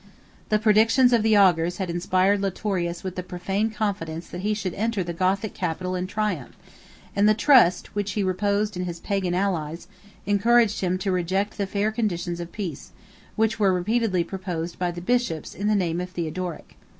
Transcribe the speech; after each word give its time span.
The 0.49 0.57
predictions 0.57 1.13
of 1.13 1.21
the 1.21 1.37
augurs 1.37 1.77
had 1.77 1.87
inspired 1.91 2.41
Litorius 2.41 3.03
with 3.03 3.15
the 3.15 3.21
profane 3.21 3.69
confidence 3.69 4.27
that 4.29 4.41
he 4.41 4.55
should 4.55 4.73
enter 4.73 5.03
the 5.03 5.13
Gothic 5.13 5.53
capital 5.53 5.93
in 5.93 6.07
triumph; 6.07 6.55
and 7.15 7.29
the 7.29 7.35
trust 7.35 7.93
which 7.93 8.13
he 8.13 8.23
reposed 8.23 8.75
in 8.75 8.85
his 8.85 8.99
Pagan 8.99 9.35
allies, 9.35 9.85
encouraged 10.25 10.79
him 10.81 10.97
to 10.97 11.11
reject 11.11 11.59
the 11.59 11.67
fair 11.67 11.91
conditions 11.91 12.39
of 12.39 12.51
peace, 12.51 12.93
which 13.35 13.59
were 13.59 13.71
repeatedly 13.71 14.23
proposed 14.23 14.79
by 14.79 14.89
the 14.89 15.01
bishops 15.01 15.53
in 15.53 15.67
the 15.67 15.75
name 15.75 16.01
of 16.01 16.09
Theodoric. 16.09 16.75